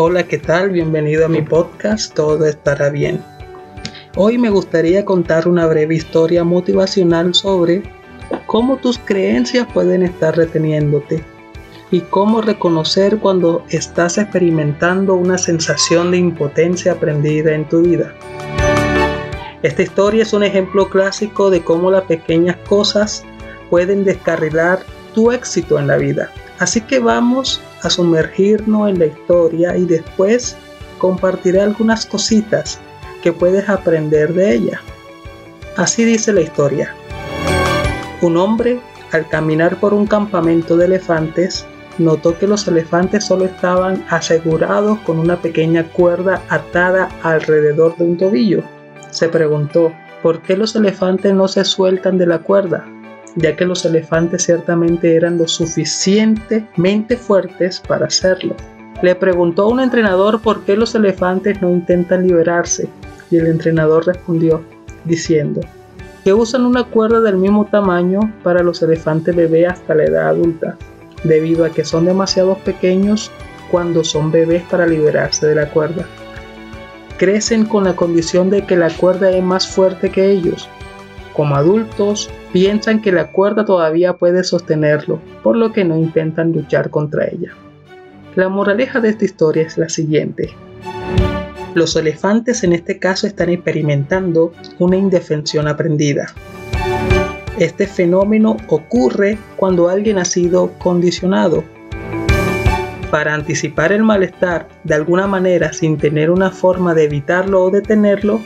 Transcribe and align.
Hola, 0.00 0.28
¿qué 0.28 0.38
tal? 0.38 0.70
Bienvenido 0.70 1.26
a 1.26 1.28
mi 1.28 1.42
podcast 1.42 2.14
Todo 2.14 2.46
estará 2.46 2.88
bien. 2.88 3.20
Hoy 4.14 4.38
me 4.38 4.48
gustaría 4.48 5.04
contar 5.04 5.48
una 5.48 5.66
breve 5.66 5.96
historia 5.96 6.44
motivacional 6.44 7.34
sobre 7.34 7.82
cómo 8.46 8.76
tus 8.76 8.96
creencias 8.96 9.66
pueden 9.74 10.04
estar 10.04 10.36
reteniéndote 10.36 11.24
y 11.90 12.02
cómo 12.02 12.40
reconocer 12.40 13.18
cuando 13.18 13.64
estás 13.70 14.18
experimentando 14.18 15.14
una 15.14 15.36
sensación 15.36 16.12
de 16.12 16.18
impotencia 16.18 16.92
aprendida 16.92 17.52
en 17.52 17.68
tu 17.68 17.82
vida. 17.82 18.14
Esta 19.64 19.82
historia 19.82 20.22
es 20.22 20.32
un 20.32 20.44
ejemplo 20.44 20.88
clásico 20.88 21.50
de 21.50 21.64
cómo 21.64 21.90
las 21.90 22.04
pequeñas 22.04 22.56
cosas 22.68 23.24
pueden 23.68 24.04
descarrilar 24.04 24.78
tu 25.12 25.32
éxito 25.32 25.76
en 25.76 25.88
la 25.88 25.96
vida. 25.96 26.30
Así 26.60 26.82
que 26.82 27.00
vamos 27.00 27.60
a 27.82 27.90
sumergirnos 27.90 28.88
en 28.90 28.98
la 28.98 29.06
historia 29.06 29.76
y 29.76 29.84
después 29.84 30.56
compartiré 30.98 31.60
algunas 31.60 32.06
cositas 32.06 32.80
que 33.22 33.32
puedes 33.32 33.68
aprender 33.68 34.32
de 34.34 34.54
ella. 34.54 34.80
Así 35.76 36.04
dice 36.04 36.32
la 36.32 36.40
historia. 36.40 36.94
Un 38.20 38.36
hombre, 38.36 38.80
al 39.12 39.28
caminar 39.28 39.78
por 39.78 39.94
un 39.94 40.06
campamento 40.06 40.76
de 40.76 40.86
elefantes, 40.86 41.66
notó 41.98 42.36
que 42.38 42.46
los 42.46 42.66
elefantes 42.66 43.24
solo 43.24 43.44
estaban 43.44 44.04
asegurados 44.08 44.98
con 45.00 45.18
una 45.18 45.40
pequeña 45.40 45.84
cuerda 45.84 46.42
atada 46.48 47.08
alrededor 47.22 47.96
de 47.96 48.04
un 48.04 48.16
tobillo. 48.16 48.62
Se 49.10 49.28
preguntó, 49.28 49.92
¿por 50.22 50.42
qué 50.42 50.56
los 50.56 50.74
elefantes 50.76 51.32
no 51.32 51.48
se 51.48 51.64
sueltan 51.64 52.18
de 52.18 52.26
la 52.26 52.40
cuerda? 52.40 52.84
Ya 53.36 53.56
que 53.56 53.64
los 53.64 53.84
elefantes 53.84 54.44
ciertamente 54.44 55.14
eran 55.14 55.38
lo 55.38 55.46
suficientemente 55.48 57.16
fuertes 57.16 57.80
para 57.86 58.06
hacerlo. 58.06 58.54
Le 59.02 59.14
preguntó 59.14 59.62
a 59.62 59.68
un 59.68 59.80
entrenador 59.80 60.40
por 60.40 60.62
qué 60.64 60.76
los 60.76 60.94
elefantes 60.94 61.62
no 61.62 61.70
intentan 61.70 62.26
liberarse 62.26 62.88
y 63.30 63.36
el 63.36 63.46
entrenador 63.46 64.06
respondió 64.06 64.62
diciendo 65.04 65.60
que 66.24 66.34
usan 66.34 66.66
una 66.66 66.84
cuerda 66.84 67.20
del 67.20 67.36
mismo 67.36 67.64
tamaño 67.66 68.20
para 68.42 68.62
los 68.62 68.82
elefantes 68.82 69.34
bebés 69.34 69.68
hasta 69.68 69.94
la 69.94 70.04
edad 70.04 70.28
adulta, 70.28 70.76
debido 71.24 71.64
a 71.64 71.70
que 71.70 71.84
son 71.84 72.04
demasiado 72.04 72.56
pequeños 72.58 73.30
cuando 73.70 74.04
son 74.04 74.30
bebés 74.30 74.62
para 74.64 74.86
liberarse 74.86 75.46
de 75.46 75.54
la 75.54 75.70
cuerda. 75.70 76.06
Crecen 77.16 77.64
con 77.64 77.84
la 77.84 77.96
condición 77.96 78.50
de 78.50 78.66
que 78.66 78.76
la 78.76 78.90
cuerda 78.90 79.30
es 79.30 79.42
más 79.42 79.68
fuerte 79.68 80.10
que 80.10 80.30
ellos. 80.30 80.68
Como 81.38 81.54
adultos, 81.54 82.28
piensan 82.52 83.00
que 83.00 83.12
la 83.12 83.30
cuerda 83.30 83.64
todavía 83.64 84.14
puede 84.14 84.42
sostenerlo, 84.42 85.20
por 85.44 85.54
lo 85.54 85.70
que 85.72 85.84
no 85.84 85.96
intentan 85.96 86.50
luchar 86.50 86.90
contra 86.90 87.28
ella. 87.28 87.52
La 88.34 88.48
moraleja 88.48 88.98
de 88.98 89.10
esta 89.10 89.24
historia 89.24 89.62
es 89.62 89.78
la 89.78 89.88
siguiente. 89.88 90.50
Los 91.74 91.94
elefantes 91.94 92.64
en 92.64 92.72
este 92.72 92.98
caso 92.98 93.28
están 93.28 93.50
experimentando 93.50 94.52
una 94.80 94.96
indefensión 94.96 95.68
aprendida. 95.68 96.26
Este 97.56 97.86
fenómeno 97.86 98.56
ocurre 98.66 99.38
cuando 99.54 99.88
alguien 99.88 100.18
ha 100.18 100.24
sido 100.24 100.72
condicionado. 100.78 101.62
Para 103.12 103.34
anticipar 103.34 103.92
el 103.92 104.02
malestar 104.02 104.66
de 104.82 104.94
alguna 104.96 105.28
manera 105.28 105.72
sin 105.72 105.98
tener 105.98 106.32
una 106.32 106.50
forma 106.50 106.94
de 106.94 107.04
evitarlo 107.04 107.62
o 107.62 107.70
detenerlo, 107.70 108.40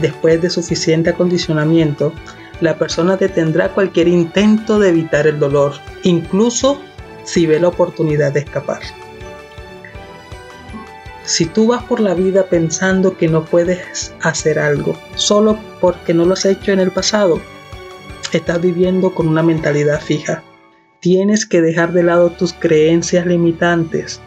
Después 0.00 0.40
de 0.40 0.50
suficiente 0.50 1.10
acondicionamiento, 1.10 2.12
la 2.60 2.78
persona 2.78 3.16
detendrá 3.16 3.70
cualquier 3.70 4.08
intento 4.08 4.78
de 4.78 4.90
evitar 4.90 5.26
el 5.26 5.38
dolor, 5.38 5.72
incluso 6.02 6.80
si 7.24 7.46
ve 7.46 7.58
la 7.58 7.68
oportunidad 7.68 8.32
de 8.32 8.40
escapar. 8.40 8.80
Si 11.24 11.44
tú 11.46 11.66
vas 11.68 11.82
por 11.84 12.00
la 12.00 12.14
vida 12.14 12.44
pensando 12.46 13.16
que 13.16 13.28
no 13.28 13.44
puedes 13.44 14.14
hacer 14.22 14.58
algo 14.58 14.96
solo 15.14 15.58
porque 15.80 16.14
no 16.14 16.24
lo 16.24 16.32
has 16.32 16.46
hecho 16.46 16.72
en 16.72 16.80
el 16.80 16.90
pasado, 16.90 17.40
estás 18.32 18.60
viviendo 18.60 19.14
con 19.14 19.28
una 19.28 19.42
mentalidad 19.42 20.00
fija. 20.00 20.42
Tienes 21.00 21.44
que 21.44 21.60
dejar 21.60 21.92
de 21.92 22.02
lado 22.02 22.30
tus 22.30 22.52
creencias 22.52 23.26
limitantes 23.26 24.20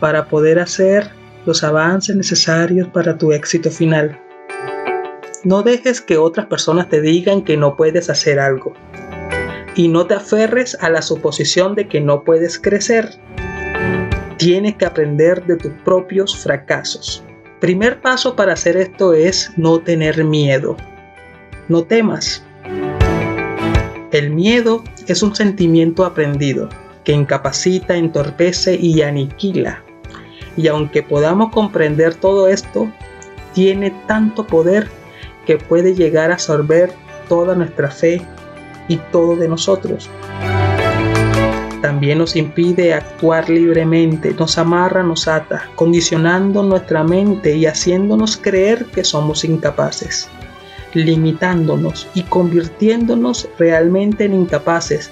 para 0.00 0.28
poder 0.28 0.58
hacer 0.58 1.10
los 1.46 1.62
avances 1.64 2.16
necesarios 2.16 2.88
para 2.88 3.16
tu 3.16 3.32
éxito 3.32 3.70
final. 3.70 4.20
No 5.44 5.62
dejes 5.62 6.00
que 6.00 6.18
otras 6.18 6.46
personas 6.46 6.88
te 6.88 7.00
digan 7.00 7.42
que 7.42 7.56
no 7.56 7.76
puedes 7.76 8.10
hacer 8.10 8.40
algo. 8.40 8.74
Y 9.76 9.86
no 9.86 10.04
te 10.06 10.14
aferres 10.14 10.76
a 10.80 10.90
la 10.90 11.00
suposición 11.00 11.76
de 11.76 11.86
que 11.86 12.00
no 12.00 12.24
puedes 12.24 12.58
crecer. 12.58 13.10
Tienes 14.36 14.74
que 14.74 14.84
aprender 14.84 15.44
de 15.46 15.56
tus 15.56 15.72
propios 15.84 16.36
fracasos. 16.36 17.22
Primer 17.60 18.00
paso 18.00 18.34
para 18.34 18.54
hacer 18.54 18.76
esto 18.76 19.14
es 19.14 19.52
no 19.56 19.78
tener 19.78 20.24
miedo. 20.24 20.76
No 21.68 21.84
temas. 21.84 22.44
El 24.10 24.30
miedo 24.30 24.82
es 25.06 25.22
un 25.22 25.36
sentimiento 25.36 26.04
aprendido 26.04 26.68
que 27.04 27.12
incapacita, 27.12 27.96
entorpece 27.96 28.74
y 28.74 29.02
aniquila. 29.02 29.84
Y 30.56 30.66
aunque 30.66 31.04
podamos 31.04 31.52
comprender 31.52 32.16
todo 32.16 32.48
esto, 32.48 32.92
tiene 33.52 33.92
tanto 34.08 34.44
poder 34.44 34.88
que 35.48 35.56
puede 35.56 35.94
llegar 35.94 36.30
a 36.30 36.34
absorber 36.34 36.92
toda 37.26 37.54
nuestra 37.54 37.90
fe 37.90 38.20
y 38.86 38.98
todo 39.10 39.34
de 39.34 39.48
nosotros. 39.48 40.10
También 41.80 42.18
nos 42.18 42.36
impide 42.36 42.92
actuar 42.92 43.48
libremente, 43.48 44.34
nos 44.34 44.58
amarra, 44.58 45.02
nos 45.02 45.26
ata, 45.26 45.70
condicionando 45.74 46.62
nuestra 46.62 47.02
mente 47.02 47.56
y 47.56 47.64
haciéndonos 47.64 48.36
creer 48.36 48.84
que 48.92 49.02
somos 49.04 49.42
incapaces, 49.42 50.28
limitándonos 50.92 52.08
y 52.12 52.24
convirtiéndonos 52.24 53.48
realmente 53.58 54.26
en 54.26 54.34
incapaces, 54.34 55.10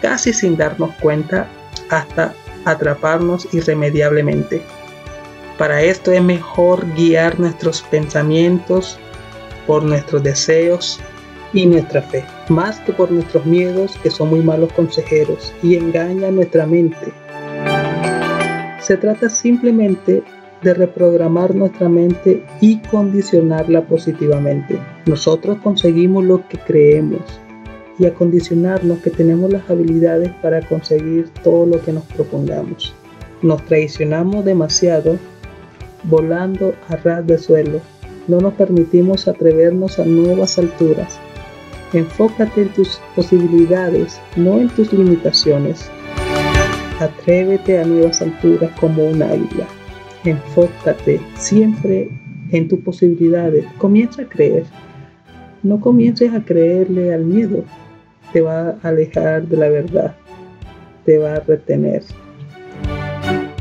casi 0.00 0.32
sin 0.32 0.56
darnos 0.56 0.94
cuenta 1.02 1.48
hasta 1.90 2.32
atraparnos 2.64 3.46
irremediablemente. 3.52 4.62
Para 5.58 5.82
esto 5.82 6.12
es 6.12 6.22
mejor 6.22 6.86
guiar 6.94 7.38
nuestros 7.38 7.82
pensamientos 7.82 8.98
por 9.66 9.82
nuestros 9.82 10.22
deseos 10.22 11.00
y 11.52 11.66
nuestra 11.66 12.02
fe, 12.02 12.24
más 12.48 12.80
que 12.80 12.92
por 12.92 13.10
nuestros 13.10 13.46
miedos 13.46 13.96
que 14.02 14.10
son 14.10 14.30
muy 14.30 14.40
malos 14.40 14.72
consejeros 14.72 15.52
y 15.62 15.76
engañan 15.76 16.36
nuestra 16.36 16.66
mente. 16.66 17.12
Se 18.80 18.96
trata 18.96 19.28
simplemente 19.28 20.22
de 20.62 20.74
reprogramar 20.74 21.54
nuestra 21.54 21.88
mente 21.88 22.44
y 22.60 22.78
condicionarla 22.78 23.82
positivamente. 23.82 24.78
Nosotros 25.06 25.58
conseguimos 25.62 26.24
lo 26.24 26.46
que 26.48 26.58
creemos 26.58 27.20
y 27.98 28.06
acondicionarnos 28.06 28.98
que 28.98 29.10
tenemos 29.10 29.52
las 29.52 29.68
habilidades 29.70 30.30
para 30.42 30.60
conseguir 30.66 31.30
todo 31.42 31.66
lo 31.66 31.80
que 31.82 31.92
nos 31.92 32.04
propongamos. 32.04 32.94
Nos 33.42 33.64
traicionamos 33.64 34.44
demasiado 34.44 35.18
volando 36.04 36.74
a 36.88 36.96
ras 36.96 37.26
de 37.26 37.38
suelo 37.38 37.80
no 38.28 38.40
nos 38.40 38.54
permitimos 38.54 39.28
atrevernos 39.28 39.98
a 39.98 40.04
nuevas 40.04 40.58
alturas. 40.58 41.18
Enfócate 41.92 42.62
en 42.62 42.68
tus 42.70 43.00
posibilidades, 43.14 44.20
no 44.36 44.58
en 44.58 44.68
tus 44.70 44.92
limitaciones. 44.92 45.90
Atrévete 47.00 47.78
a 47.78 47.84
nuevas 47.84 48.20
alturas 48.22 48.70
como 48.80 49.06
un 49.06 49.22
águila. 49.22 49.66
Enfócate 50.24 51.20
siempre 51.36 52.10
en 52.50 52.68
tus 52.68 52.80
posibilidades. 52.80 53.64
Comienza 53.78 54.22
a 54.22 54.28
creer. 54.28 54.64
No 55.62 55.80
comiences 55.80 56.32
a 56.32 56.44
creerle 56.44 57.14
al 57.14 57.24
miedo. 57.24 57.64
Te 58.32 58.40
va 58.40 58.70
a 58.82 58.88
alejar 58.88 59.46
de 59.46 59.56
la 59.56 59.68
verdad. 59.68 60.16
Te 61.04 61.18
va 61.18 61.34
a 61.34 61.40
retener. 61.40 62.02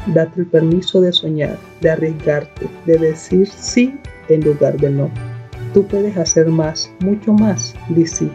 Date 0.07 0.41
el 0.41 0.47
permiso 0.47 1.01
de 1.01 1.11
soñar, 1.11 1.57
de 1.81 1.89
arriesgarte, 1.89 2.67
de 2.85 2.97
decir 2.97 3.47
sí 3.47 3.97
en 4.29 4.41
lugar 4.41 4.77
de 4.77 4.89
no. 4.89 5.09
Tú 5.73 5.85
puedes 5.87 6.15
hacer 6.17 6.47
más, 6.47 6.91
mucho 6.99 7.33
más. 7.33 7.75
Di 7.89 8.05
sí. 8.05 8.31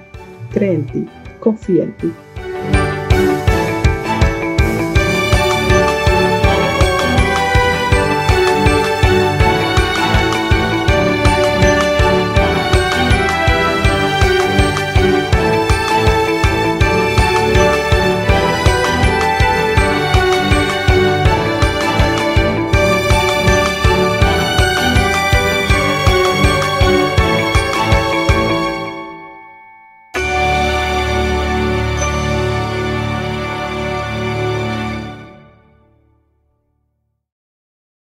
Cree 0.52 0.74
en 0.74 0.86
ti. 0.86 1.06
Confía 1.38 1.84
en 1.84 1.96
ti. 1.96 2.12